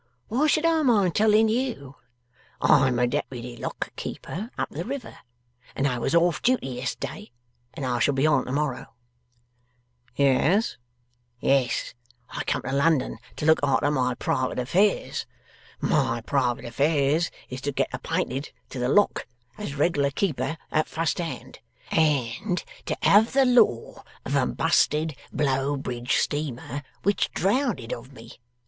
Why 0.29 0.47
should 0.47 0.65
I 0.65 0.81
mind 0.81 1.13
telling 1.13 1.47
you? 1.47 1.95
I'm 2.59 2.97
a 2.97 3.05
Deputy 3.05 3.55
Lock 3.55 3.95
keeper 3.95 4.49
up 4.57 4.69
the 4.71 4.83
river, 4.83 5.19
and 5.75 5.87
I 5.87 5.99
was 5.99 6.15
off 6.15 6.41
duty 6.41 6.77
yes'day, 6.81 7.31
and 7.75 7.85
I 7.85 7.99
shall 7.99 8.15
be 8.15 8.25
on 8.25 8.45
to 8.45 8.51
morrow.' 8.51 8.95
'Yes?' 10.15 10.77
'Yes, 11.39 11.93
and 12.31 12.39
I 12.39 12.43
come 12.45 12.63
to 12.63 12.71
London 12.71 13.19
to 13.35 13.45
look 13.45 13.59
arter 13.61 13.91
my 13.91 14.15
private 14.15 14.57
affairs. 14.57 15.27
My 15.79 16.21
private 16.21 16.65
affairs 16.65 17.29
is 17.49 17.61
to 17.61 17.71
get 17.71 17.89
appinted 17.93 18.51
to 18.71 18.79
the 18.79 18.89
Lock 18.89 19.27
as 19.59 19.75
reg'lar 19.75 20.09
keeper 20.09 20.57
at 20.71 20.87
fust 20.87 21.19
hand, 21.19 21.59
and 21.91 22.63
to 22.87 22.97
have 23.03 23.33
the 23.33 23.45
law 23.45 24.03
of 24.25 24.35
a 24.35 24.47
busted 24.47 25.15
B'low 25.31 25.77
Bridge 25.77 26.15
steamer 26.15 26.81
which 27.03 27.29
drownded 27.35 27.93
of 27.93 28.13
me. 28.13 28.39